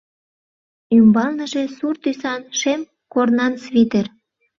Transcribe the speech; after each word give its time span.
Ӱмбалныже— 0.97 1.63
сур 1.75 1.95
тӱсан 2.03 2.41
шем 2.59 2.81
корнан 3.13 3.53
свитер. 3.63 4.05